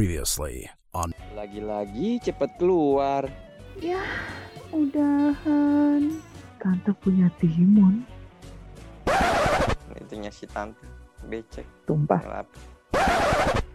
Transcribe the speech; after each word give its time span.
Previously 0.00 0.64
on 0.96 1.12
Lagi-lagi 1.36 2.24
cepet 2.24 2.56
keluar. 2.56 3.28
Ya, 3.84 4.00
udahan. 4.72 6.16
Tante 6.56 6.88
punya 7.04 7.28
timun. 7.36 8.00
Intinya 10.00 10.32
si 10.32 10.48
tante 10.48 10.80
becek 11.28 11.68
Tumpah. 11.84 12.16
ngelap. 12.16 12.48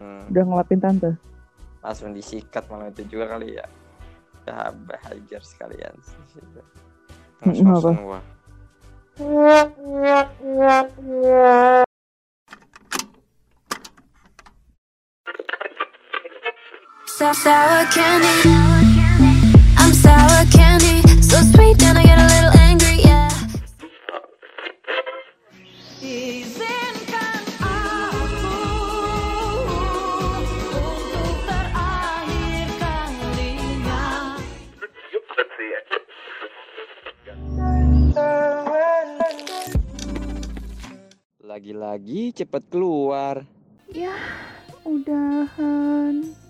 Hmm, 0.02 0.26
Udah 0.34 0.44
ngelapin 0.50 0.82
tante. 0.82 1.14
langsung 1.78 2.10
disikat 2.10 2.66
malam 2.74 2.90
itu 2.90 3.06
juga 3.06 3.38
kali 3.38 3.62
ya. 3.62 3.66
Ya 4.50 4.74
bahagia 4.74 5.38
sekalian. 5.38 5.94
Apa? 7.38 7.94
semua. 7.94 8.18
Sour, 17.16 17.32
sour 17.32 17.88
candy. 17.96 18.28
I'm 19.80 19.88
sour 19.96 20.44
candy. 20.52 21.00
So 21.24 21.40
sweet, 21.48 21.80
then 21.80 21.96
I 21.96 22.04
get 22.04 22.20
a 22.20 22.28
little 22.28 22.52
angry, 22.60 23.08
yeah. 23.08 23.32
Izinkan 26.04 27.40
aku 27.56 28.52
untuk 30.76 31.40
terakhir 31.48 32.68
kalinya. 32.76 34.36
Lagi-lagi 41.40 42.36
cepet 42.36 42.68
keluar. 42.68 43.40
Ya, 43.88 44.12
udahan. 44.84 46.44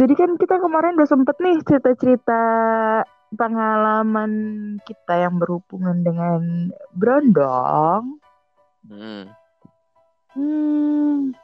Jadi 0.00 0.16
kan 0.16 0.40
kita 0.40 0.56
kemarin 0.56 0.96
udah 0.96 1.10
sempet 1.12 1.36
nih 1.44 1.60
cerita-cerita 1.60 2.40
pengalaman 3.36 4.32
kita 4.88 5.28
yang 5.28 5.36
berhubungan 5.36 6.00
dengan 6.00 6.72
berondong. 6.96 8.16
Hmm. 8.88 9.28
Hmm. 10.32 11.36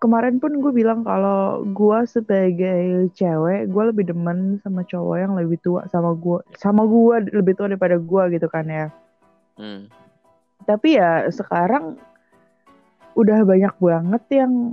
Kemarin 0.00 0.40
pun 0.40 0.64
gue 0.64 0.72
bilang 0.72 1.04
kalau 1.04 1.60
gue 1.68 1.98
sebagai 2.08 3.12
cewek, 3.12 3.68
gue 3.68 3.82
lebih 3.92 4.08
demen 4.08 4.56
sama 4.64 4.80
cowok 4.88 5.16
yang 5.20 5.36
lebih 5.36 5.60
tua 5.60 5.84
sama 5.92 6.16
gue, 6.16 6.40
sama 6.56 6.88
gue 6.88 7.36
lebih 7.36 7.52
tua 7.52 7.68
daripada 7.68 8.00
gue 8.00 8.22
gitu 8.32 8.48
kan 8.48 8.64
ya. 8.64 8.88
Hmm. 9.60 9.92
Tapi 10.64 10.96
ya 10.96 11.28
sekarang 11.28 12.00
udah 13.12 13.44
banyak 13.44 13.76
banget 13.76 14.22
yang 14.40 14.72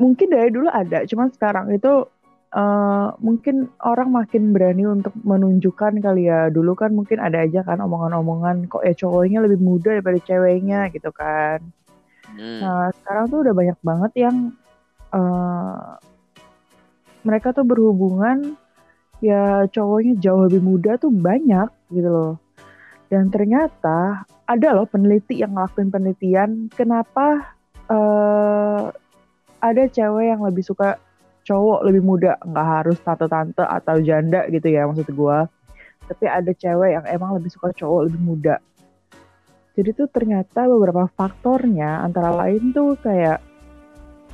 mungkin 0.00 0.32
dari 0.32 0.48
dulu 0.48 0.66
ada, 0.72 1.04
cuman 1.04 1.28
sekarang 1.30 1.68
itu 1.76 2.08
eh, 2.56 3.08
mungkin 3.20 3.68
orang 3.84 4.10
makin 4.10 4.50
berani 4.56 4.88
untuk 4.88 5.14
menunjukkan 5.20 6.00
kali 6.00 6.26
ya. 6.26 6.48
Dulu 6.50 6.72
kan 6.74 6.96
mungkin 6.96 7.20
ada 7.20 7.44
aja 7.44 7.60
kan 7.62 7.78
omongan-omongan 7.84 8.66
kok 8.72 8.82
ya 8.82 8.96
cowoknya 8.96 9.44
lebih 9.44 9.60
muda 9.60 10.00
daripada 10.00 10.18
ceweknya 10.24 10.88
gitu 10.90 11.12
kan. 11.12 11.60
Hmm. 12.34 12.60
Nah, 12.62 12.88
sekarang 13.02 13.24
tuh 13.30 13.38
udah 13.44 13.54
banyak 13.54 13.78
banget 13.84 14.12
yang 14.28 14.36
eh, 15.12 15.88
mereka 17.20 17.52
tuh 17.52 17.68
berhubungan 17.68 18.56
ya 19.20 19.68
cowoknya 19.68 20.16
jauh 20.16 20.48
lebih 20.48 20.62
muda 20.64 20.96
tuh 20.96 21.12
banyak 21.12 21.68
gitu 21.92 22.08
loh. 22.08 22.34
Dan 23.10 23.28
ternyata 23.28 24.24
ada 24.46 24.68
loh 24.74 24.86
peneliti 24.86 25.42
yang 25.42 25.54
ngelakuin 25.54 25.90
penelitian 25.92 26.50
kenapa 26.72 27.54
eh, 27.90 28.84
ada 29.60 29.84
cewek 29.86 30.24
yang 30.32 30.40
lebih 30.40 30.64
suka 30.64 30.96
cowok 31.44 31.80
lebih 31.88 32.02
muda, 32.04 32.36
nggak 32.44 32.66
harus 32.66 32.98
tante-tante 33.00 33.64
atau 33.64 33.96
janda 34.00 34.44
gitu 34.52 34.68
ya 34.68 34.84
maksud 34.88 35.08
gua. 35.12 35.48
Tapi 36.08 36.24
ada 36.26 36.50
cewek 36.52 36.90
yang 37.00 37.04
emang 37.06 37.38
lebih 37.38 37.52
suka 37.52 37.70
cowok 37.76 38.10
lebih 38.10 38.20
muda. 38.20 38.56
Jadi 39.78 39.94
tuh 39.94 40.08
ternyata 40.10 40.66
beberapa 40.66 41.06
faktornya 41.14 42.02
antara 42.04 42.34
lain 42.34 42.74
tuh 42.74 42.98
kayak 43.00 43.38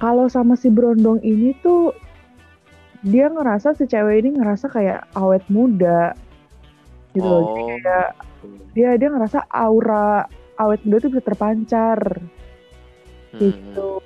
kalau 0.00 0.26
sama 0.26 0.56
si 0.56 0.72
Brondong 0.72 1.20
ini 1.22 1.52
tuh 1.60 1.92
dia 3.04 3.30
ngerasa 3.30 3.76
si 3.76 3.86
cewek 3.86 4.24
ini 4.24 4.40
ngerasa 4.40 4.66
kayak 4.72 5.06
awet 5.14 5.44
muda 5.52 6.16
gitu 7.14 7.24
loh. 7.24 7.42
Jadi 7.44 7.62
Oh. 7.62 7.68
kayak 7.84 8.08
dia 8.74 8.90
dia 8.96 9.08
ngerasa 9.12 9.46
aura 9.48 10.26
awet 10.58 10.80
muda 10.84 11.04
tuh 11.04 11.10
bisa 11.12 11.22
terpancar 11.22 12.00
Hmm. 13.36 13.40
gitu. 13.40 14.00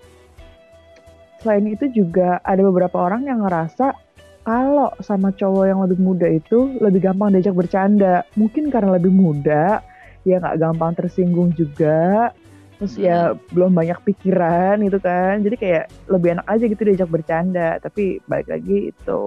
Selain 1.40 1.64
itu 1.64 1.88
juga 1.88 2.36
ada 2.44 2.60
beberapa 2.60 3.00
orang 3.00 3.24
yang 3.24 3.40
ngerasa 3.40 3.96
kalau 4.44 4.92
sama 5.00 5.32
cowok 5.32 5.64
yang 5.68 5.80
lebih 5.84 6.00
muda 6.00 6.28
itu 6.28 6.76
lebih 6.80 7.08
gampang 7.08 7.32
diajak 7.32 7.56
bercanda. 7.56 8.24
Mungkin 8.36 8.68
karena 8.68 8.96
lebih 8.96 9.12
muda, 9.12 9.80
ya 10.24 10.36
nggak 10.40 10.60
gampang 10.60 10.92
tersinggung 10.96 11.52
juga. 11.56 12.32
Terus 12.80 12.96
ya 12.96 13.36
belum 13.52 13.76
banyak 13.76 14.00
pikiran 14.08 14.80
gitu 14.80 14.96
kan. 15.00 15.44
Jadi 15.44 15.56
kayak 15.60 15.84
lebih 16.08 16.40
enak 16.40 16.46
aja 16.48 16.64
gitu 16.64 16.82
diajak 16.84 17.08
bercanda. 17.12 17.76
Tapi 17.80 18.24
balik 18.24 18.48
lagi 18.48 18.92
itu 18.92 19.22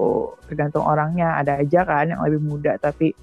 tergantung 0.49 0.85
orangnya. 0.85 1.37
Ada 1.37 1.61
aja 1.61 1.85
kan 1.85 2.09
yang 2.09 2.21
lebih 2.25 2.41
muda 2.41 2.77
tapi 2.81 3.13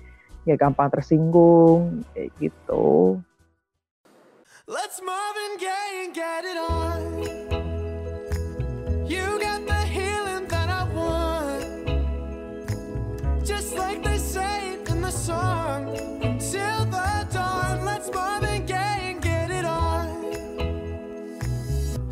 ya 0.47 0.55
gampang 0.55 0.91
tersinggung 0.91 2.07
kayak 2.15 2.31
gitu. 2.39 3.19
Let's 4.71 5.03
Marvin 5.03 5.59
Gaye 5.59 6.07
and 6.07 6.15
get 6.15 6.47
it 6.47 6.59
on. 6.63 7.20
You 9.11 9.41
got 9.41 9.67
the 9.67 9.83
healing 9.97 10.47
that 10.47 10.69
I 10.69 10.85
want. 10.85 11.65
Just 13.45 13.75
like 13.75 14.05
they 14.05 14.19
say 14.19 14.79
in 14.87 15.01
the 15.01 15.11
song. 15.11 15.89
Until 16.23 16.85
the 16.85 17.27
dawn, 17.33 17.85
let's 17.85 18.09
and 18.09 19.21
get 19.21 19.51
it 19.51 19.65
on. 19.65 20.07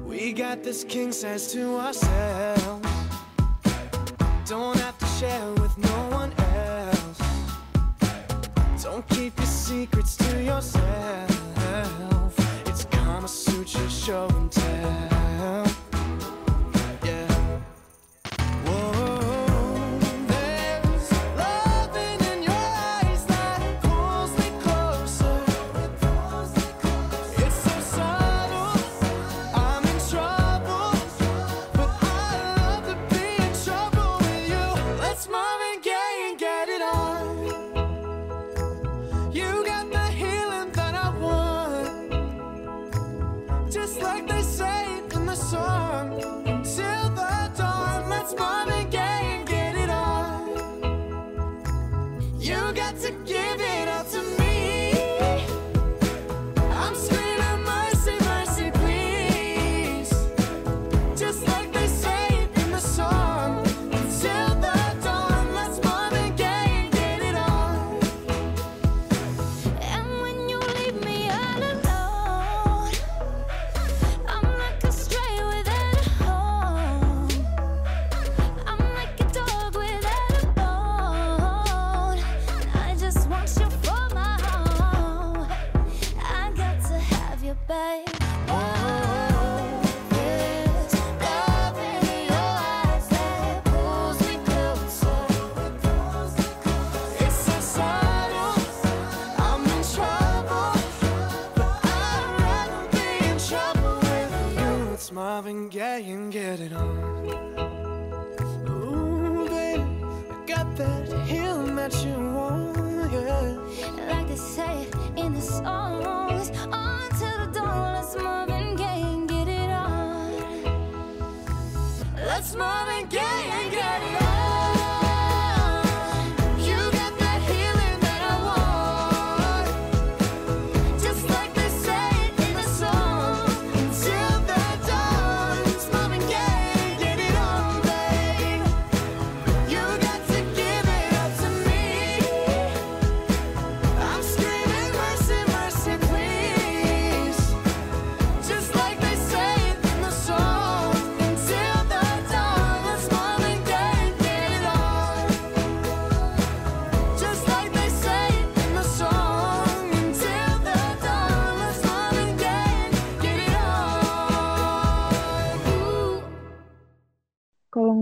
We 0.09 0.33
got 0.33 0.65
this 0.65 0.83
king 0.83 1.13
size 1.13 1.53
to 1.53 1.77
ourselves. 1.77 2.89
Don't 4.45 4.81
have 4.81 4.99
to 4.99 5.07
share 5.21 5.53
with 5.63 5.79
no 5.79 5.99
one 6.11 6.33
else. 6.57 7.21
Don't 8.83 9.09
keep 9.11 9.39
your 9.39 9.47
secrets 9.47 10.17
to 10.17 10.43
yourself. 10.43 11.28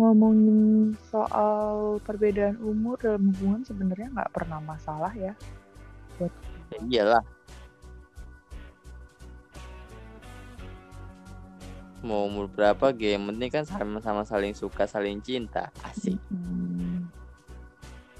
Ngomongin 0.06 0.94
soal 1.10 1.98
perbedaan 2.06 2.54
umur 2.62 2.94
dalam 3.02 3.34
hubungan 3.34 3.66
sebenarnya 3.66 4.08
nggak 4.14 4.32
pernah 4.32 4.62
masalah 4.62 5.10
ya. 5.18 5.34
Ya 6.22 6.78
iyalah. 6.86 7.24
Mau 12.06 12.30
umur 12.30 12.46
berapa 12.46 12.94
game 12.94 13.34
penting 13.34 13.50
kan 13.50 13.64
sama-sama 13.66 14.22
saling 14.22 14.54
suka, 14.54 14.86
saling 14.86 15.18
cinta. 15.18 15.74
Asik. 15.82 16.14
Hmm. 16.30 17.10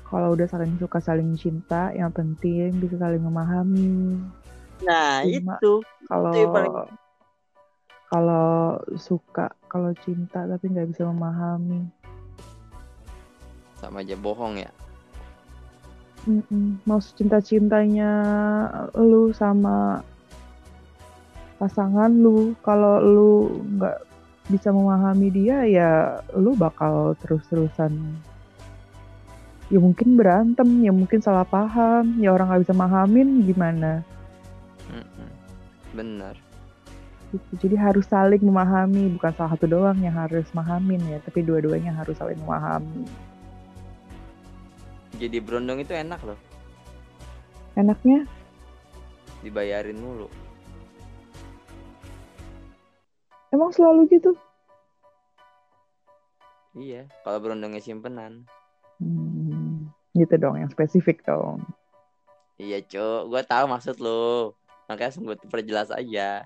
Kalau 0.06 0.34
udah 0.34 0.46
saling 0.46 0.74
suka, 0.78 0.98
saling 0.98 1.34
cinta, 1.34 1.90
yang 1.94 2.10
penting 2.10 2.74
bisa 2.78 2.98
saling 2.98 3.22
memahami. 3.22 4.18
Nah, 4.82 5.22
Cuma- 5.22 5.58
itu. 5.58 5.72
Kalau 6.06 6.30
Itu 6.30 6.38
yang 6.42 6.52
paling- 6.54 6.74
kalau 8.06 8.78
suka, 8.94 9.50
kalau 9.66 9.90
cinta 10.06 10.46
tapi 10.46 10.70
nggak 10.70 10.94
bisa 10.94 11.02
memahami, 11.06 11.86
Sama 13.76 14.00
aja 14.00 14.16
bohong 14.16 14.56
ya. 14.56 14.72
Mm-mm. 16.26 16.82
mau 16.82 16.98
cinta-cintanya 16.98 18.10
lu 18.98 19.30
sama 19.30 20.02
pasangan 21.62 22.10
lu, 22.10 22.56
kalau 22.66 22.98
lu 22.98 23.32
nggak 23.78 23.98
bisa 24.50 24.74
memahami 24.74 25.28
dia, 25.30 25.62
ya 25.66 25.90
lu 26.34 26.58
bakal 26.58 27.14
terus-terusan. 27.22 27.94
Ya 29.66 29.78
mungkin 29.82 30.14
berantem, 30.14 30.66
ya 30.82 30.90
mungkin 30.94 31.18
salah 31.18 31.46
paham, 31.46 32.18
ya 32.22 32.30
orang 32.34 32.50
nggak 32.54 32.62
bisa 32.66 32.74
mahamin 32.74 33.42
gimana? 33.42 34.02
Mm-mm. 34.90 35.30
Bener. 35.94 36.45
Gitu. 37.36 37.68
Jadi 37.68 37.76
harus 37.76 38.08
saling 38.08 38.40
memahami, 38.40 39.12
bukan 39.12 39.32
salah 39.36 39.52
satu 39.52 39.68
doang 39.68 40.00
yang 40.00 40.16
harus 40.16 40.48
mahamin 40.56 41.00
ya, 41.04 41.20
tapi 41.20 41.44
dua-duanya 41.44 41.92
harus 41.92 42.16
saling 42.16 42.40
memahami. 42.40 43.04
Jadi 45.16 45.36
berondong 45.40 45.84
itu 45.84 45.92
enak 45.92 46.20
loh. 46.24 46.38
Enaknya 47.76 48.24
Dibayarin 49.44 50.00
mulu. 50.00 50.26
emang 53.56 53.72
selalu 53.72 54.04
gitu. 54.12 54.36
Iya, 56.76 57.08
kalau 57.24 57.40
berondongnya 57.40 57.80
simpenan. 57.80 58.44
Hmm, 59.00 59.88
gitu 60.12 60.36
dong, 60.36 60.60
yang 60.60 60.68
spesifik 60.68 61.24
dong. 61.24 61.64
Iya, 62.60 62.84
Cuk. 62.84 63.32
Gua 63.32 63.40
tahu 63.40 63.64
maksud 63.68 63.96
lu. 63.96 64.52
Makanya 64.88 65.08
langsung 65.08 65.24
gue 65.24 65.36
perjelas 65.48 65.88
aja. 65.88 66.44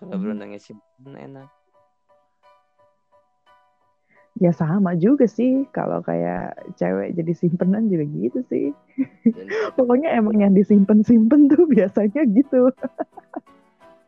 Kalau 0.00 0.16
Hmm. 0.16 0.24
berondongnya 0.24 0.56
simpenan 0.56 1.16
enak. 1.20 1.48
Ya 4.40 4.56
sama 4.56 4.96
juga 4.96 5.28
sih, 5.28 5.68
kalau 5.68 6.00
kayak 6.00 6.56
cewek 6.80 7.12
jadi 7.12 7.32
simpenan 7.36 7.92
juga 7.92 8.08
gitu 8.08 8.40
sih. 8.48 8.72
Dan- 9.28 9.52
Pokoknya 9.76 10.16
emang 10.16 10.40
yang 10.40 10.56
disimpen-simpen 10.56 11.52
tuh 11.52 11.68
biasanya 11.68 12.24
gitu. 12.24 12.72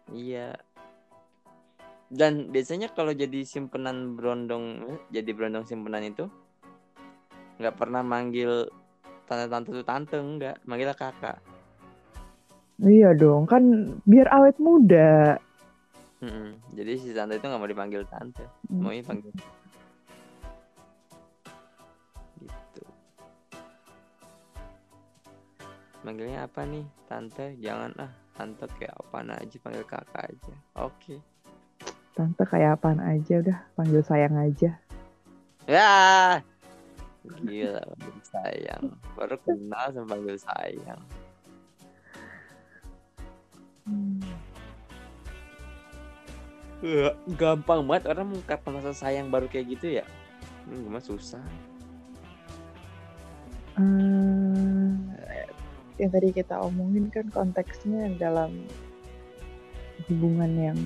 Iya. 0.08 0.56
Dan 2.08 2.48
biasanya 2.48 2.88
kalau 2.96 3.12
jadi 3.12 3.44
simpenan 3.44 4.16
berondong, 4.16 4.96
jadi 5.12 5.28
berondong 5.36 5.68
simpenan 5.68 6.08
itu 6.08 6.24
nggak 7.60 7.76
pernah 7.76 8.00
manggil 8.00 8.72
tante-tante 9.28 9.68
tuh 9.68 9.84
tante 9.84 10.16
enggak, 10.16 10.56
manggilnya 10.64 10.96
kakak. 10.96 11.44
Iya 12.80 13.12
dong, 13.12 13.44
kan 13.44 13.94
biar 14.08 14.32
awet 14.32 14.56
muda. 14.56 15.36
Mm-mm. 16.22 16.54
Jadi 16.78 16.92
si 17.02 17.10
tante 17.10 17.34
itu 17.34 17.42
nggak 17.42 17.58
mau 17.58 17.66
dipanggil 17.66 18.06
tante, 18.06 18.46
Hmm. 18.70 18.86
maunya 18.86 19.02
panggil 19.02 19.34
gitu. 22.38 22.84
Manggilnya 26.06 26.46
apa 26.46 26.62
nih, 26.62 26.86
tante? 27.10 27.58
Jangan 27.58 27.90
ah, 27.98 28.12
tante 28.38 28.70
kayak 28.78 28.94
apaan 29.02 29.34
aja, 29.34 29.56
panggil 29.58 29.82
kakak 29.82 30.30
aja. 30.30 30.54
Oke. 30.78 31.18
Tante 32.14 32.42
kayak 32.46 32.78
apaan 32.78 33.02
aja 33.02 33.42
udah, 33.42 33.58
panggil 33.74 34.02
sayang 34.06 34.38
aja. 34.38 34.78
Ya. 35.66 36.38
Gila, 37.22 37.82
panggil 37.98 38.22
sayang. 38.30 38.84
Baru 39.18 39.36
kenal 39.42 39.86
sama 39.90 40.06
panggil 40.14 40.38
sayang. 40.38 41.02
Gampang 47.38 47.86
banget 47.86 48.10
orang 48.10 48.34
mengungkapkan 48.34 48.82
rasa 48.82 48.92
sayang 48.92 49.30
baru 49.30 49.46
kayak 49.46 49.78
gitu 49.78 50.02
ya. 50.02 50.04
Ini 50.66 50.82
gimana 50.82 51.02
susah. 51.02 51.42
Eh, 53.78 54.90
yang 56.02 56.10
tadi 56.10 56.28
kita 56.34 56.58
omongin 56.60 57.08
kan 57.08 57.30
konteksnya 57.30 58.10
dalam 58.18 58.66
hubungan 60.10 60.52
yang 60.58 60.78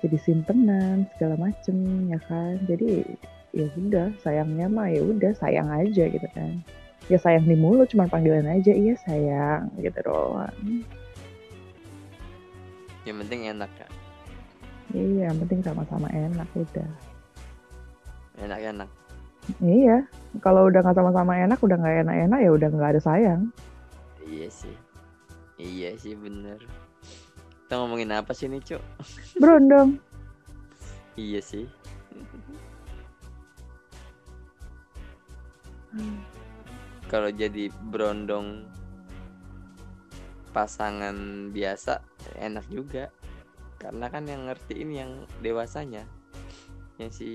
jadi 0.00 0.16
simpenan 0.24 1.04
segala 1.14 1.36
macem 1.36 2.08
ya 2.08 2.18
kan 2.24 2.56
jadi 2.64 3.04
ya 3.52 3.68
udah 3.76 4.08
sayangnya 4.24 4.66
mah 4.72 4.88
ya 4.88 5.04
udah 5.04 5.36
sayang 5.36 5.68
aja 5.68 6.08
gitu 6.08 6.28
kan 6.32 6.64
ya 7.12 7.20
sayang 7.20 7.44
di 7.44 7.58
mulut 7.58 7.92
cuma 7.92 8.08
panggilan 8.08 8.48
aja 8.48 8.72
iya 8.72 8.96
sayang 9.04 9.68
gitu 9.76 10.00
doang 10.00 10.56
Yang 13.08 13.16
penting 13.24 13.40
enak 13.48 13.72
ya. 13.80 13.88
Iya 14.92 15.30
yang 15.30 15.38
penting 15.44 15.60
sama-sama 15.62 16.06
enak 16.10 16.48
udah 16.54 16.88
Enak-enak. 18.40 18.88
iya 19.60 20.00
kalau 20.40 20.70
udah 20.70 20.80
nggak 20.80 20.96
sama-sama 20.96 21.36
enak 21.36 21.60
udah 21.60 21.76
nggak 21.76 21.96
enak-enak 22.08 22.38
ya 22.40 22.50
udah 22.50 22.68
nggak 22.70 22.90
ada 22.96 23.02
sayang 23.02 23.42
Iya 24.20 24.46
sih. 24.46 24.76
Iya 25.58 25.98
sih 25.98 26.14
bener. 26.14 26.62
Kita 27.66 27.82
ngomongin 27.82 28.14
apa 28.14 28.30
sih 28.30 28.46
nih, 28.46 28.62
Cuk? 28.62 28.82
berondong 29.42 29.98
Iya 31.18 31.42
sih. 31.42 31.66
Kalau 37.10 37.26
jadi 37.34 37.66
berondong 37.90 38.62
pasangan 40.54 41.50
biasa 41.50 41.98
enak 42.38 42.66
juga. 42.70 43.10
Karena 43.80 44.06
kan 44.12 44.28
yang 44.28 44.44
ngertiin 44.44 44.90
yang 44.92 45.10
dewasanya. 45.40 46.04
Yang 47.00 47.10
si 47.16 47.28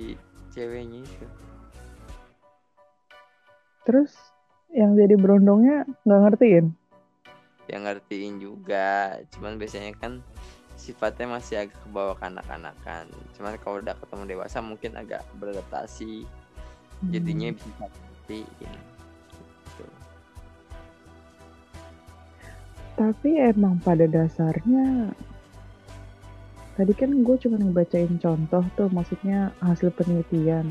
ceweknya 0.54 1.04
itu. 1.04 1.28
terus 3.86 4.18
yang 4.74 4.98
jadi 4.98 5.14
berondongnya 5.14 5.86
nggak 6.10 6.22
ngertiin 6.26 6.74
Yang 7.70 7.82
ngertiin 7.86 8.34
juga. 8.42 9.22
Cuman 9.30 9.62
biasanya 9.62 9.94
kan 9.94 10.26
sifatnya 10.74 11.38
masih 11.38 11.66
agak 11.66 11.78
ke 11.78 11.88
bawah 11.94 12.18
kanak-kanakan. 12.18 13.10
Cuman 13.38 13.58
kalau 13.62 13.82
udah 13.82 13.94
ketemu 13.98 14.24
dewasa 14.38 14.58
mungkin 14.62 14.98
agak 14.98 15.22
beradaptasi. 15.38 16.26
Jadinya 17.10 17.54
Hmm. 17.54 17.58
bisa 17.58 17.86
ngertiin. 17.90 18.74
Gitu. 19.34 19.86
Tapi 22.98 23.30
emang 23.38 23.78
pada 23.82 24.06
dasarnya 24.10 25.14
tadi 26.76 26.92
kan 26.92 27.24
gue 27.24 27.36
cuma 27.40 27.56
ngebacain 27.56 28.20
contoh 28.20 28.64
tuh 28.76 28.88
maksudnya 28.92 29.52
hasil 29.60 29.92
penelitian 29.96 30.68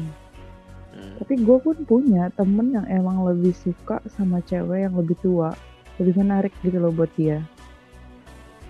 Hmm. 0.94 1.18
tapi 1.18 1.42
gue 1.42 1.58
pun 1.58 1.74
punya 1.82 2.30
temen 2.38 2.70
yang 2.70 2.86
emang 2.86 3.26
lebih 3.26 3.50
suka 3.50 3.98
sama 4.06 4.38
cewek 4.46 4.86
yang 4.86 4.94
lebih 4.94 5.18
tua 5.18 5.50
lebih 5.98 6.22
menarik 6.22 6.54
gitu 6.62 6.78
loh 6.78 6.94
buat 6.94 7.10
dia 7.18 7.42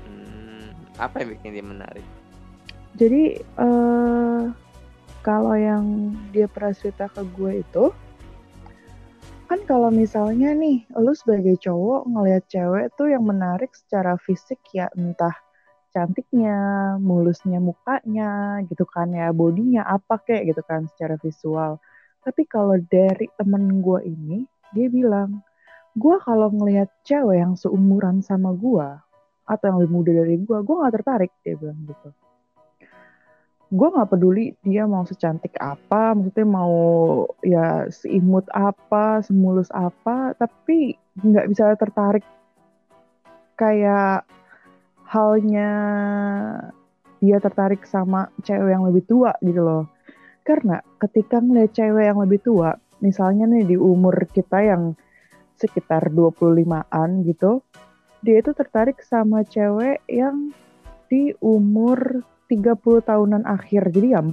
Hmm, 0.05 0.73
apa 0.97 1.21
yang 1.21 1.37
bikin 1.37 1.53
dia 1.53 1.65
menarik? 1.65 2.07
jadi 2.97 3.23
eh 3.45 4.43
kalau 5.21 5.53
yang 5.53 5.85
dia 6.33 6.49
pernah 6.49 6.73
cerita 6.73 7.13
ke 7.13 7.21
gue 7.37 7.61
itu 7.61 7.93
kan 9.45 9.61
kalau 9.69 9.93
misalnya 9.93 10.57
nih 10.57 10.89
lu 10.97 11.13
sebagai 11.13 11.61
cowok 11.61 12.09
ngelihat 12.09 12.45
cewek 12.49 12.89
tuh 12.97 13.13
yang 13.13 13.25
menarik 13.25 13.69
secara 13.77 14.17
fisik 14.17 14.57
ya 14.73 14.89
entah 14.97 15.37
cantiknya, 15.95 16.59
mulusnya 16.99 17.63
mukanya 17.63 18.59
gitu 18.67 18.83
kan 18.83 19.15
ya, 19.15 19.31
bodinya 19.31 19.87
apa 19.87 20.19
kayak 20.19 20.51
gitu 20.51 20.63
kan 20.67 20.91
secara 20.91 21.15
visual. 21.23 21.79
Tapi 22.27 22.43
kalau 22.51 22.75
dari 22.83 23.31
temen 23.39 23.79
gue 23.79 24.03
ini, 24.03 24.43
dia 24.75 24.91
bilang, 24.91 25.39
gue 25.95 26.17
kalau 26.27 26.51
ngelihat 26.51 26.91
cewek 27.07 27.39
yang 27.39 27.55
seumuran 27.55 28.19
sama 28.27 28.51
gue 28.51 28.89
atau 29.47 29.65
yang 29.71 29.79
lebih 29.79 29.93
muda 29.95 30.13
dari 30.25 30.37
gue, 30.43 30.59
gue 30.59 30.75
nggak 30.75 30.95
tertarik 30.99 31.33
dia 31.47 31.55
bilang 31.55 31.79
gitu. 31.87 32.11
Gue 33.71 33.89
nggak 33.95 34.11
peduli 34.11 34.59
dia 34.67 34.91
mau 34.91 35.07
secantik 35.07 35.55
apa, 35.63 36.19
maksudnya 36.19 36.47
mau 36.49 36.75
ya 37.47 37.87
seimut 37.95 38.51
apa, 38.51 39.23
semulus 39.23 39.71
apa, 39.71 40.35
tapi 40.35 40.99
nggak 41.23 41.47
bisa 41.47 41.79
tertarik 41.79 42.27
kayak 43.55 44.27
halnya 45.09 45.71
dia 47.25 47.41
tertarik 47.41 47.89
sama 47.89 48.29
cewek 48.45 48.69
yang 48.69 48.85
lebih 48.85 49.05
tua 49.09 49.33
gitu 49.41 49.65
loh. 49.65 49.85
Karena 50.45 50.85
ketika 51.01 51.41
ngeliat 51.41 51.73
cewek 51.73 52.05
yang 52.05 52.21
lebih 52.21 52.41
tua, 52.45 52.77
misalnya 53.01 53.49
nih 53.49 53.65
di 53.65 53.77
umur 53.81 54.29
kita 54.29 54.61
yang 54.61 54.93
sekitar 55.57 56.13
25-an 56.13 57.25
gitu, 57.25 57.65
dia 58.21 58.37
itu 58.45 58.53
tertarik 58.53 59.01
sama 59.01 59.41
cewek 59.49 60.05
yang 60.09 60.53
di 61.09 61.33
umur 61.41 62.21
30 62.53 62.77
tahunan 63.05 63.49
akhir. 63.49 63.89
Jadi 63.89 64.13
ya 64.13 64.21
40 64.21 64.33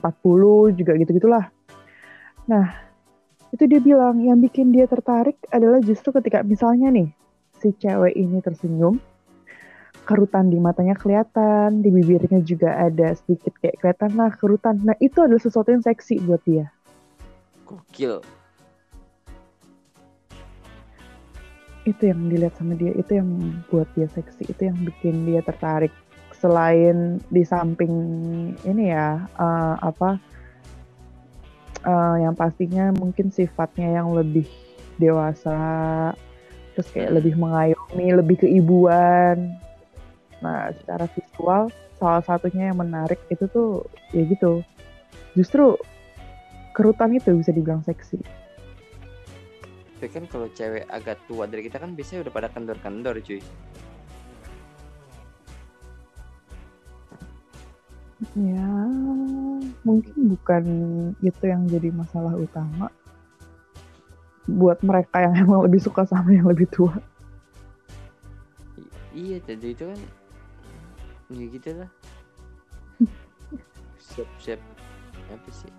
juga 0.75 0.93
gitu-gitulah. 0.99 1.47
Nah, 2.51 2.67
itu 3.55 3.63
dia 3.67 3.79
bilang 3.79 4.19
yang 4.19 4.39
bikin 4.39 4.75
dia 4.75 4.87
tertarik 4.87 5.39
adalah 5.51 5.79
justru 5.79 6.11
ketika 6.15 6.43
misalnya 6.43 6.91
nih 6.91 7.11
si 7.59 7.71
cewek 7.75 8.15
ini 8.15 8.39
tersenyum, 8.39 8.99
kerutan 10.05 10.49
di 10.49 10.57
matanya 10.57 10.97
kelihatan, 10.97 11.85
di 11.85 11.89
bibirnya 11.93 12.41
juga 12.41 12.73
ada 12.73 13.13
sedikit 13.13 13.53
kayak 13.61 13.77
kelihatan 13.79 14.11
lah 14.17 14.31
kerutan. 14.33 14.81
Nah 14.81 14.97
itu 14.97 15.21
adalah 15.21 15.41
sesuatu 15.41 15.69
yang 15.69 15.85
seksi 15.85 16.19
buat 16.25 16.41
dia. 16.43 16.67
Gokil. 17.69 18.19
Itu 21.87 22.03
yang 22.05 22.29
dilihat 22.29 22.53
sama 22.57 22.77
dia, 22.77 22.93
itu 22.93 23.17
yang 23.17 23.29
buat 23.73 23.89
dia 23.97 24.05
seksi, 24.13 24.45
itu 24.49 24.61
yang 24.69 24.77
bikin 24.85 25.25
dia 25.25 25.41
tertarik. 25.41 25.93
Selain 26.37 27.21
di 27.29 27.41
samping 27.45 27.93
ini 28.65 28.93
ya, 28.93 29.25
eh, 29.25 29.75
apa, 29.81 30.17
eh, 31.85 32.15
yang 32.21 32.37
pastinya 32.37 32.93
mungkin 32.93 33.33
sifatnya 33.33 34.01
yang 34.01 34.13
lebih 34.13 34.45
dewasa, 35.01 35.57
terus 36.77 36.89
kayak 36.93 37.17
lebih 37.21 37.33
mengayomi, 37.37 38.13
lebih 38.13 38.45
keibuan. 38.45 39.57
Nah, 40.41 40.73
secara 40.73 41.05
visual 41.13 41.69
salah 42.01 42.23
satunya 42.25 42.73
yang 42.73 42.81
menarik 42.81 43.21
itu 43.29 43.45
tuh 43.49 43.85
ya 44.09 44.25
gitu. 44.25 44.65
Justru 45.37 45.77
kerutan 46.73 47.13
itu 47.13 47.31
bisa 47.37 47.53
dibilang 47.53 47.85
seksi. 47.85 48.17
Tapi 50.01 50.09
kan 50.09 50.25
kalau 50.25 50.49
cewek 50.49 50.89
agak 50.89 51.21
tua 51.29 51.45
dari 51.45 51.69
kita 51.69 51.77
kan 51.77 51.93
biasanya 51.93 52.25
udah 52.25 52.33
pada 52.33 52.49
kendor-kendor 52.49 53.21
cuy. 53.21 53.37
Ya, 58.37 58.69
mungkin 59.81 60.13
bukan 60.37 60.63
itu 61.25 61.43
yang 61.45 61.65
jadi 61.65 61.89
masalah 61.89 62.37
utama 62.37 62.89
buat 64.45 64.77
mereka 64.85 65.25
yang 65.25 65.33
emang 65.37 65.65
lebih 65.65 65.81
suka 65.81 66.05
sama 66.05 66.33
yang 66.33 66.49
lebih 66.49 66.69
tua. 66.69 66.97
I- 68.77 68.93
iya 69.13 69.37
jadi 69.41 69.73
itu 69.73 69.83
kan 69.89 69.99
ya 71.33 71.45
gitu 71.49 71.69
lah. 71.77 71.89
siap 74.11 74.29
siap 74.39 74.61
apa 75.31 75.49
sih? 75.49 75.71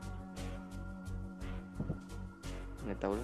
Nggak 2.88 2.98
tahu 2.98 3.14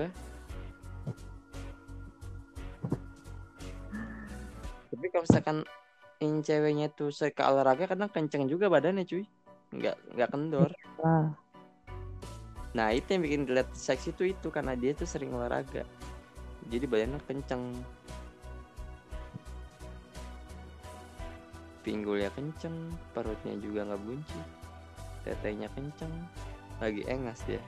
lah. 0.00 0.12
Tapi 4.90 5.06
kalau 5.12 5.24
misalkan 5.24 5.58
yang 6.20 6.44
ceweknya 6.44 6.92
tuh 6.92 7.08
suka 7.08 7.48
olahraga 7.48 7.88
kadang 7.88 8.12
kenceng 8.12 8.44
juga 8.48 8.68
badannya 8.68 9.04
cuy. 9.04 9.24
Nggak 9.72 9.96
nggak 10.16 10.30
kendor. 10.32 10.70
Nah, 11.00 11.32
Nah 12.70 12.94
itu 12.94 13.18
yang 13.18 13.22
bikin 13.26 13.40
dilihat 13.50 13.70
seksi 13.74 14.14
tuh 14.14 14.30
itu 14.30 14.46
karena 14.52 14.78
dia 14.78 14.94
tuh 14.94 15.08
sering 15.08 15.34
olahraga. 15.34 15.82
Jadi 16.70 16.84
badannya 16.86 17.18
kenceng. 17.26 17.74
Pinggulnya 21.80 22.28
kenceng, 22.36 22.92
perutnya 23.16 23.56
juga 23.56 23.88
nggak 23.88 24.02
bunci, 24.04 24.40
tetenya 25.24 25.68
kenceng, 25.72 26.12
lagi 26.76 27.02
engas 27.08 27.40
dia. 27.48 27.62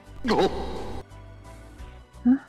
Hah? 2.23 2.41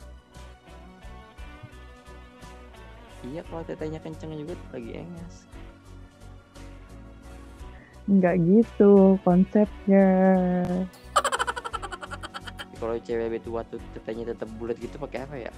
Iya 3.25 3.41
kalau 3.49 3.63
tetenya 3.65 3.97
kenceng 3.97 4.37
juga 4.37 4.53
lagi 4.69 4.91
engas. 5.01 5.49
nggak 8.05 8.37
gitu 8.45 9.17
konsepnya. 9.25 10.05
Kalau 12.77 12.95
cewek 13.01 13.33
lebih 13.33 13.41
tua 13.41 13.65
tuh 13.65 13.81
tetenya 13.97 14.29
tetap 14.29 14.45
bulat 14.61 14.77
gitu 14.77 15.01
pakai 15.01 15.25
apa 15.25 15.35
ya? 15.41 15.51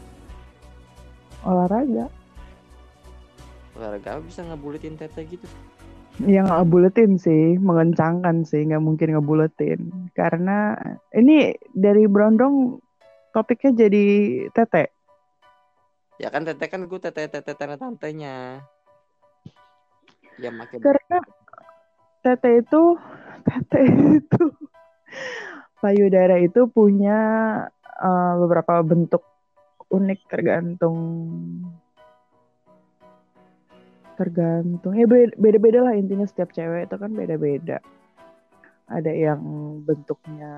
Olahraga. 1.44 2.08
Olahraga 3.76 4.24
bisa 4.24 4.48
ngebuletin 4.48 4.96
tete 4.96 5.28
gitu? 5.28 5.44
Yang 6.26 6.50
nggak 6.50 6.66
buletin 6.66 7.22
sih, 7.22 7.62
mengencangkan 7.62 8.42
sih, 8.42 8.66
nggak 8.66 8.82
mungkin 8.82 9.14
ngebuletin. 9.14 10.10
Karena 10.18 10.74
ini 11.14 11.54
dari 11.78 12.10
Brondong 12.10 12.82
topiknya 13.30 13.86
jadi 13.86 14.06
tete. 14.50 14.90
Ya 16.18 16.34
kan 16.34 16.42
tete 16.42 16.66
kan 16.66 16.90
gue 16.90 17.00
tete 17.02 17.30
tete 17.30 17.54
tante 17.54 17.78
tantenya. 17.78 18.66
Ya 20.42 20.50
makin 20.50 20.82
Karena 20.82 21.18
tete 22.26 22.66
itu, 22.66 22.84
tete 23.46 23.82
itu, 24.18 24.44
payudara 25.78 26.42
itu 26.42 26.66
punya 26.66 27.20
eh, 27.84 28.34
beberapa 28.42 28.82
bentuk 28.82 29.22
unik 29.94 30.20
tergantung 30.28 30.98
tergantung. 34.18 34.98
Ya 34.98 35.06
be- 35.06 35.38
beda-beda 35.38 35.86
lah 35.86 35.94
intinya 35.94 36.26
setiap 36.26 36.50
cewek 36.52 36.90
itu 36.90 36.96
kan 36.98 37.12
beda-beda. 37.14 37.78
Ada 38.88 39.12
yang 39.12 39.42
bentuknya 39.84 40.56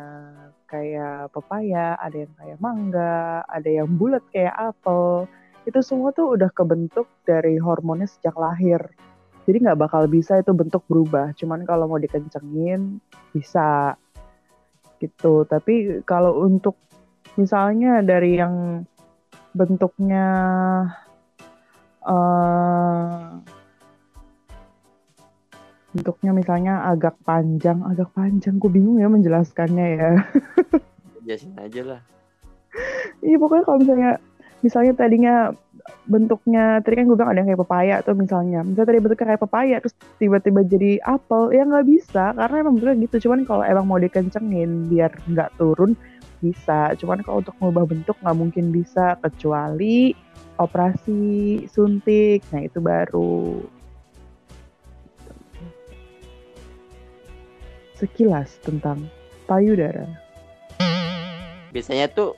kayak 0.69 1.33
pepaya 1.33 1.97
ada 1.97 2.13
yang 2.13 2.33
kayak 2.37 2.57
mangga 2.61 3.41
ada 3.49 3.69
yang 3.69 3.89
bulat 3.99 4.23
kayak 4.31 4.55
apel. 4.55 5.27
Itu 5.67 5.83
semua 5.83 6.15
tuh 6.15 6.39
udah 6.39 6.49
kebentuk 6.55 7.05
dari 7.27 7.59
hormonnya 7.59 8.07
sejak 8.07 8.33
lahir. 8.39 8.79
Jadi 9.43 9.65
nggak 9.65 9.81
bakal 9.81 10.07
bisa 10.07 10.39
itu 10.39 10.55
bentuk 10.55 10.85
berubah. 10.87 11.35
Cuman 11.35 11.67
kalau 11.67 11.89
mau 11.91 11.99
dikencengin 11.99 13.03
bisa. 13.35 13.97
Gitu. 15.01 15.43
Tapi 15.49 16.05
kalau 16.05 16.43
untuk 16.45 16.77
misalnya 17.35 18.03
dari 18.05 18.37
yang 18.37 18.85
bentuknya 19.53 20.25
eh 22.09 23.09
bentuknya 25.89 26.31
misalnya 26.37 26.73
agak 26.85 27.17
panjang 27.25 27.81
agak 27.85 28.09
panjang. 28.13 28.61
Gue 28.61 28.69
bingung 28.69 29.01
ya 29.01 29.09
menjelaskannya 29.09 29.87
ya. 29.97 30.09
Jelasin 31.25 31.53
aja 31.57 31.81
lah. 31.85 32.01
iya 33.19 33.35
pokoknya 33.41 33.63
kalau 33.65 33.77
misalnya 33.81 34.11
misalnya 34.61 34.93
tadinya 34.95 35.35
bentuknya 36.05 36.85
tadi 36.85 37.01
kan 37.01 37.05
gue 37.09 37.17
bilang 37.17 37.31
ada 37.33 37.39
yang 37.41 37.49
kayak 37.49 37.61
pepaya 37.65 37.95
tuh 38.05 38.15
misalnya. 38.15 38.59
Misalnya 38.61 38.89
tadi 38.93 38.99
bentuknya 39.01 39.27
kayak 39.33 39.43
pepaya 39.43 39.75
terus 39.81 39.95
tiba-tiba 40.21 40.61
jadi 40.65 40.91
apel 41.01 41.41
ya 41.53 41.63
nggak 41.65 41.87
bisa. 41.89 42.23
Karena 42.37 42.55
emang 42.61 42.73
bentuknya 42.77 42.97
gitu. 43.09 43.15
Cuman 43.29 43.39
kalau 43.49 43.63
emang 43.65 43.85
mau 43.89 43.97
dikencengin 43.97 44.89
biar 44.89 45.11
nggak 45.25 45.49
turun 45.57 45.97
bisa. 46.39 46.95
Cuman 46.99 47.21
kalau 47.21 47.43
untuk 47.43 47.55
mengubah 47.59 47.85
bentuk 47.87 48.15
nggak 48.19 48.37
mungkin 48.37 48.71
bisa 48.71 49.15
kecuali 49.19 50.15
operasi 50.59 51.63
suntik. 51.69 52.43
Nah 52.51 52.61
itu 52.65 52.79
baru. 52.79 53.63
Sekilas 57.99 58.59
tentang 58.63 59.07
payudara. 59.43 60.07
biasanya 61.69 62.09
tuh 62.09 62.33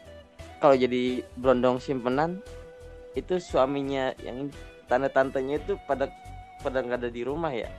kalau 0.60 0.76
jadi 0.76 1.24
brondong 1.40 1.80
simpenan 1.80 2.44
itu 3.16 3.40
suaminya 3.40 4.12
yang 4.20 4.52
tante-tantenya 4.92 5.56
itu 5.56 5.80
pada 5.88 6.12
pada 6.60 6.84
nggak 6.84 7.00
ada 7.00 7.08
di 7.08 7.24
rumah 7.24 7.48
ya 7.48 7.72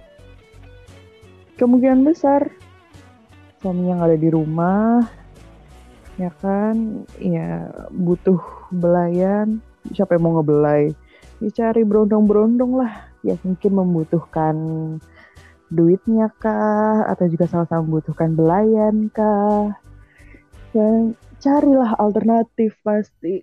Kemungkinan 1.61 2.09
besar 2.09 2.49
suaminya 3.63 4.03
nggak 4.03 4.11
ada 4.11 4.19
di 4.19 4.31
rumah, 4.35 5.07
ya 6.23 6.31
kan? 6.39 7.03
Ya 7.19 7.67
butuh 7.91 8.39
belayan. 8.71 9.59
Siapa 9.91 10.15
yang 10.15 10.23
mau 10.23 10.33
ngebelai? 10.39 10.95
Ya 11.43 11.51
cari 11.51 11.83
berondong-berondong 11.83 12.79
lah. 12.79 13.11
Ya 13.27 13.35
mungkin 13.43 13.73
membutuhkan 13.75 14.57
duitnya 15.67 16.31
kah? 16.39 17.11
Atau 17.11 17.27
juga 17.27 17.51
sama-sama 17.51 17.83
membutuhkan 17.83 18.39
belayan 18.39 19.11
kah? 19.11 19.75
Ya 20.71 20.87
carilah 21.43 21.99
alternatif 21.99 22.79
pasti. 22.87 23.43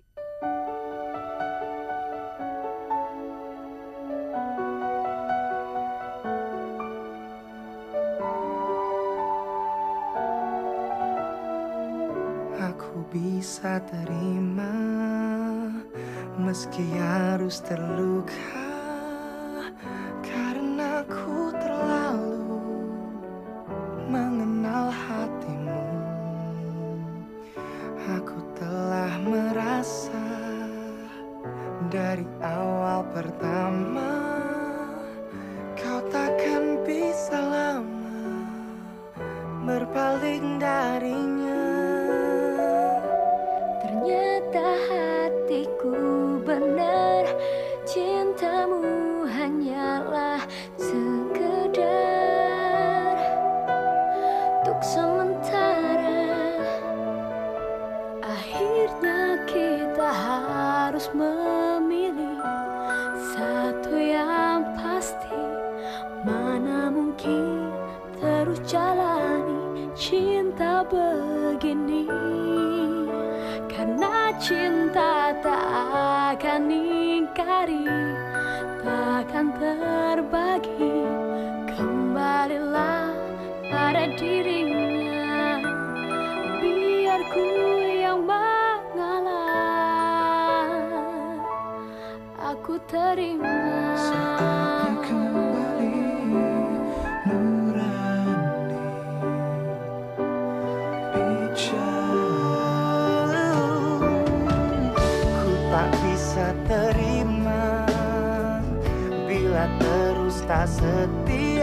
Setia 110.66 111.59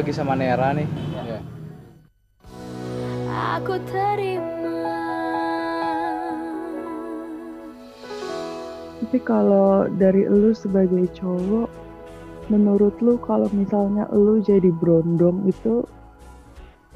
lagi 0.00 0.16
sama 0.16 0.32
Nera 0.32 0.72
nih. 0.72 0.88
Ya. 1.28 1.38
Aku 3.60 3.76
terima 3.84 4.48
Tapi 9.04 9.18
kalau 9.20 9.92
dari 10.00 10.24
elu 10.24 10.56
sebagai 10.56 11.04
cowok, 11.12 11.68
menurut 12.48 12.96
lu 13.04 13.20
kalau 13.20 13.52
misalnya 13.52 14.08
elu 14.08 14.40
jadi 14.40 14.72
brondong 14.72 15.44
itu 15.44 15.84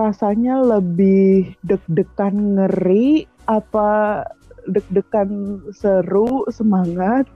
rasanya 0.00 0.64
lebih 0.64 1.52
deg-degan 1.60 2.56
ngeri 2.56 3.28
apa 3.44 4.24
deg-degan 4.64 5.60
seru 5.76 6.48
semangat 6.48 7.28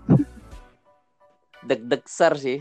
Deg-deg 1.60 2.08
ser 2.08 2.32
sih. 2.40 2.58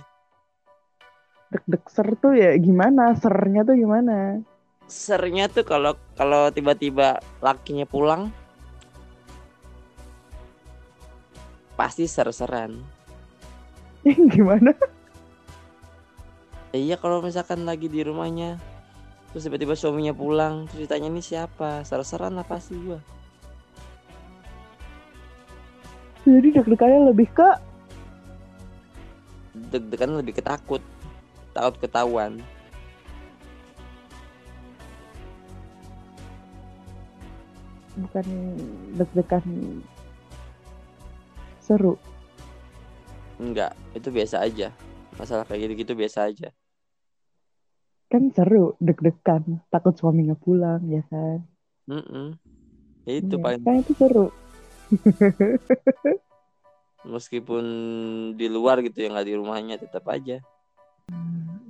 Deg-deg 1.52 1.84
ser 1.88 2.08
tuh 2.20 2.34
ya 2.36 2.52
gimana? 2.60 3.16
Sernya 3.16 3.64
tuh 3.64 3.76
gimana? 3.80 4.44
Sernya 4.88 5.48
tuh 5.52 5.64
kalau 5.68 5.96
kalau 6.16 6.52
tiba-tiba 6.52 7.20
lakinya 7.40 7.88
pulang 7.88 8.32
pasti 11.80 12.10
ser-seran. 12.10 12.80
gimana? 14.36 14.74
Eh, 16.76 16.84
iya 16.84 17.00
kalau 17.00 17.24
misalkan 17.24 17.64
lagi 17.64 17.88
di 17.88 18.04
rumahnya 18.04 18.60
terus 19.32 19.44
tiba-tiba 19.44 19.76
suaminya 19.76 20.16
pulang 20.16 20.68
terus 20.68 20.88
ditanya 20.88 21.08
ini 21.08 21.24
siapa? 21.24 21.84
Ser-seran 21.88 22.36
lah 22.36 22.48
pasti 22.48 22.76
gua. 22.76 23.00
Jadi 26.28 26.60
deg-degannya 26.60 27.08
lebih 27.16 27.28
ke? 27.32 27.50
Deg-degan 29.72 30.20
lebih 30.20 30.36
ketakut 30.36 30.84
takut 31.58 31.76
ketahuan. 31.82 32.38
Bukan 37.98 38.26
deg-degan 38.94 39.46
seru. 41.58 41.98
Enggak 43.42 43.74
itu 43.98 44.14
biasa 44.14 44.46
aja. 44.46 44.70
Masalah 45.18 45.50
kayak 45.50 45.66
gitu-gitu 45.66 45.98
biasa 45.98 46.30
aja. 46.30 46.54
Kan 48.14 48.30
seru 48.38 48.78
deg-degan. 48.78 49.66
Takut 49.74 49.98
suaminya 49.98 50.38
pulang 50.38 50.86
ya 50.86 51.02
kan. 51.10 51.42
Ya 53.10 53.14
itu 53.18 53.34
Iya, 53.34 53.42
paling 53.42 53.62
kan 53.66 53.82
itu 53.82 53.94
seru. 53.98 54.30
Meskipun 57.08 57.66
di 58.38 58.46
luar 58.46 58.86
gitu 58.86 59.02
ya 59.02 59.10
nggak 59.10 59.26
di 59.26 59.34
rumahnya 59.34 59.82
tetap 59.82 60.06
aja 60.12 60.38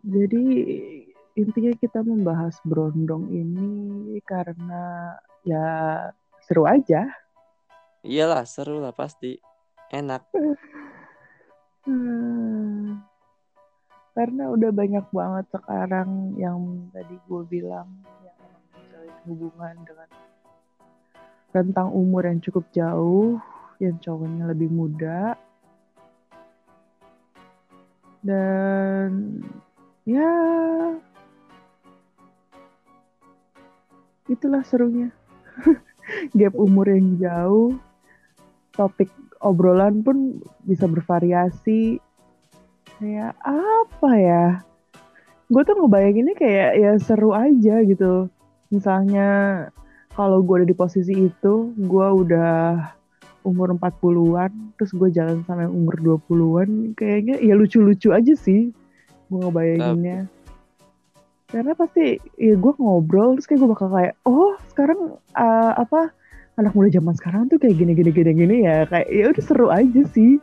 jadi 0.01 0.45
intinya 1.37 1.73
kita 1.77 1.99
membahas 2.01 2.57
brondong 2.65 3.29
ini 3.29 4.17
karena 4.25 5.13
ya 5.45 5.65
seru 6.45 6.65
aja 6.65 7.05
iyalah 8.01 8.45
seru 8.47 8.81
lah 8.81 8.95
pasti 8.95 9.37
enak 9.93 10.25
Hmm. 11.87 12.99
Karena 14.11 14.51
udah 14.51 14.71
banyak 14.75 15.07
banget 15.07 15.45
sekarang 15.55 16.35
yang 16.35 16.91
tadi 16.91 17.15
gue 17.15 17.41
bilang 17.47 17.87
yang 18.27 18.35
menjalin 18.75 19.17
hubungan 19.23 19.75
dengan 19.87 20.09
rentang 21.55 21.89
umur 21.95 22.27
yang 22.27 22.43
cukup 22.43 22.67
jauh, 22.75 23.39
yang 23.79 23.95
cowoknya 24.03 24.51
lebih 24.51 24.67
muda. 24.67 25.39
Dan 28.27 29.39
ya 30.03 30.31
itulah 34.27 34.67
serunya. 34.67 35.15
Gap 36.39 36.59
umur 36.59 36.91
yang 36.91 37.15
jauh, 37.15 37.79
topik 38.75 39.07
obrolan 39.39 40.03
pun 40.03 40.43
bisa 40.67 40.91
bervariasi. 40.91 42.03
Kayak 42.99 43.39
apa 43.47 44.11
ya? 44.19 44.45
Gue 45.47 45.63
tuh 45.63 45.79
ngebayanginnya 45.79 46.35
kayak 46.35 46.71
ya 46.75 46.91
seru 46.99 47.31
aja 47.31 47.79
gitu. 47.87 48.27
Misalnya 48.67 49.29
kalau 50.11 50.43
gue 50.43 50.63
ada 50.63 50.67
di 50.67 50.75
posisi 50.75 51.31
itu 51.31 51.71
gue 51.79 52.07
udah 52.11 52.96
umur 53.47 53.71
40-an 53.79 54.51
terus 54.75 54.91
gue 54.91 55.09
jalan 55.15 55.47
sama 55.47 55.63
yang 55.63 55.73
umur 55.73 56.19
20-an 56.27 56.91
kayaknya 56.99 57.39
ya 57.39 57.55
lucu-lucu 57.55 58.11
aja 58.11 58.35
sih 58.35 58.75
gue 59.31 59.39
ngebayanginnya. 59.39 60.27
Karena 61.47 61.71
pasti 61.79 62.19
ya 62.35 62.55
gue 62.59 62.73
ngobrol 62.75 63.39
terus 63.39 63.47
kayak 63.47 63.59
gue 63.63 63.69
bakal 63.71 63.87
kayak 63.87 64.13
oh 64.27 64.59
sekarang 64.67 65.15
uh, 65.35 65.73
apa 65.79 66.11
anak 66.59 66.75
muda 66.75 66.91
zaman 66.91 67.15
sekarang 67.15 67.47
tuh 67.47 67.55
kayak 67.55 67.79
gini 67.79 67.95
gini 67.95 68.11
gini 68.11 68.31
gini 68.35 68.55
ya. 68.67 68.83
Kayak 68.87 69.07
ya 69.07 69.25
udah 69.31 69.43
seru 69.43 69.67
aja 69.71 70.01
sih. 70.11 70.39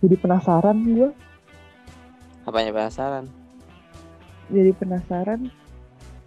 Jadi 0.00 0.14
penasaran 0.20 0.78
gue 0.80 1.10
apanya 2.44 2.72
penasaran? 2.72 3.24
Jadi 4.52 4.70
penasaran 4.76 5.40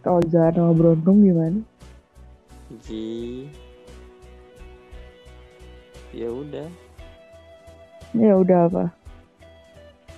kalau 0.02 0.22
jalan 0.30 0.54
sama 0.54 0.74
Brondong 0.74 1.20
gimana? 1.26 1.62
Ji 2.82 3.46
ya 6.18 6.34
udah. 6.34 6.66
Ya 8.18 8.34
udah 8.34 8.66
apa? 8.66 8.90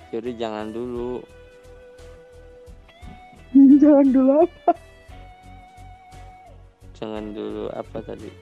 Jadi 0.08 0.40
jangan 0.40 0.72
dulu. 0.72 1.20
Jangan 3.82 4.06
dulu 4.08 4.48
apa? 4.48 4.72
Jangan 6.96 7.36
dulu 7.36 7.68
apa 7.76 7.98
tadi? 8.00 8.32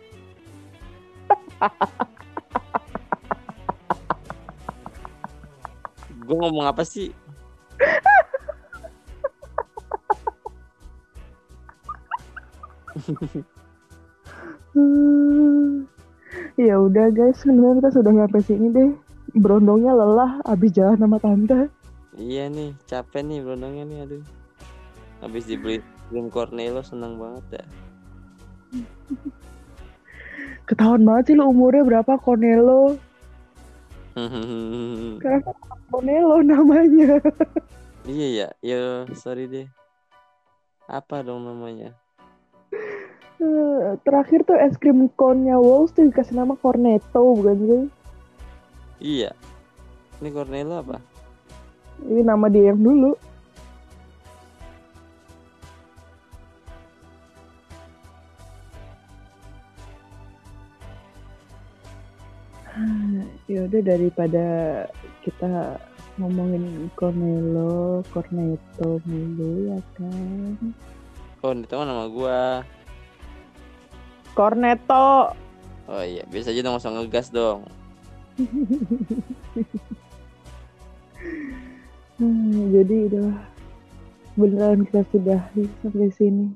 Gue 6.28 6.36
ngomong 6.38 6.70
apa 6.70 6.86
sih? 6.86 7.10
Hmm. 14.78 15.10
ya 16.58 16.76
udah 16.82 17.14
guys. 17.14 17.38
Sebenarnya 17.38 17.78
kita 17.78 17.90
sudah 17.94 18.12
sampai 18.26 18.42
sini 18.42 18.66
deh. 18.74 18.90
Brondongnya 19.38 19.94
lelah 19.94 20.42
abis 20.48 20.74
jalan 20.74 20.98
sama 20.98 21.22
tante. 21.22 21.70
Iya 22.18 22.50
nih 22.50 22.74
capek 22.90 23.22
nih 23.22 23.38
berondongnya 23.46 23.84
nih 23.86 23.98
aduh. 24.02 24.24
Habis 25.22 25.46
dibeli 25.46 25.78
krim 26.10 26.26
Cornelo 26.32 26.82
seneng 26.82 27.14
banget 27.20 27.62
ya. 27.62 27.64
Ketahuan 30.66 31.06
banget 31.06 31.32
sih 31.32 31.36
lu 31.38 31.48
umurnya 31.48 31.86
berapa 31.86 32.20
Cornelo 32.20 32.98
karena 35.22 35.52
Cornelo 35.88 36.42
namanya. 36.42 37.22
Iya 38.02 38.26
ya 38.34 38.48
ya 38.64 38.80
sorry 39.14 39.46
deh. 39.46 39.68
Apa 40.90 41.22
dong 41.22 41.46
namanya 41.46 41.94
terakhir 44.02 44.42
tuh 44.42 44.58
es 44.58 44.74
krim 44.76 45.06
cone-nya 45.14 45.54
Walls 45.58 45.94
tuh 45.94 46.10
dikasih 46.10 46.34
nama 46.34 46.58
Cornetto 46.58 47.22
bukan 47.38 47.56
sih? 47.62 47.84
Iya. 48.98 49.30
Ini 50.18 50.28
Cornelo 50.34 50.82
apa? 50.82 50.98
Ini 52.02 52.26
nama 52.26 52.50
dia 52.50 52.74
yang 52.74 52.82
dulu. 52.82 53.14
Ya 63.48 63.64
udah 63.64 63.80
daripada 63.80 64.46
kita 65.26 65.80
ngomongin 66.18 66.90
Cornelo, 66.98 68.02
Cornetto 68.10 68.98
mulu 69.06 69.72
ya 69.72 69.78
kan. 69.94 70.74
mah 71.78 71.86
nama 71.86 72.04
gua 72.10 72.66
Cornetto. 74.38 75.34
oh 75.90 76.04
iya 76.06 76.22
biasa 76.30 76.54
aja 76.54 76.62
dong 76.62 76.78
langsung 76.78 76.94
ngegas 76.94 77.34
dong 77.34 77.66
Hmm, 82.18 82.70
jadi 82.74 83.10
udah 83.10 83.30
beneran 84.38 84.86
kita 84.86 85.02
sudahi 85.10 85.66
sampai 85.82 86.10
sini. 86.14 86.46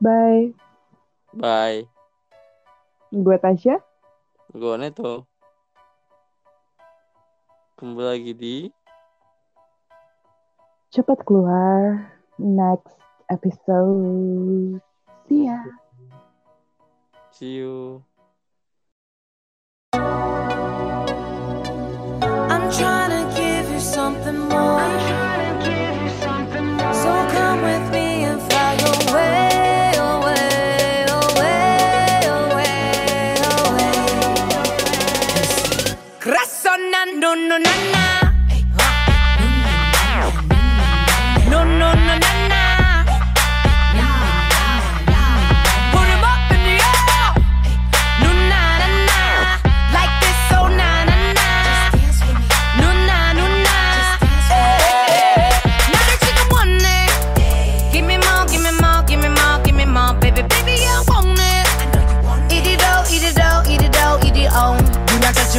Bye. 0.00 0.52
bye 1.32 1.84
Gue 3.10 3.36
Tasya. 3.36 3.76
gue 4.50 4.74
Neto 4.76 5.24
kembali 7.76 8.06
lagi 8.06 8.32
di 8.34 8.56
Cepat 10.90 11.22
keluar. 11.22 12.10
Next 12.34 12.98
episode. 13.30 14.82
See 15.30 15.46
ya. 15.46 15.62
see 17.30 17.62
you 17.62 18.02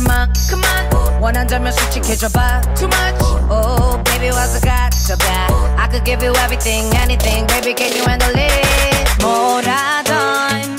해주마 0.01 0.27
그만 0.49 1.21
원한다면 1.21 1.71
솔직해져봐. 1.71 2.61
Too 2.75 2.87
much. 2.87 3.21
Oh 3.49 4.01
baby 4.05 4.29
what's 4.29 4.55
I 4.55 4.61
got 4.61 4.93
so 4.93 5.15
bad 5.17 5.51
I 5.77 5.87
could 5.87 6.03
give 6.03 6.23
you 6.23 6.33
everything 6.37 6.93
anything. 6.97 7.45
Baby 7.47 7.73
can 7.73 7.93
you 7.93 8.03
handle 8.05 8.33
it? 8.35 9.21
뭐라던 9.21 10.70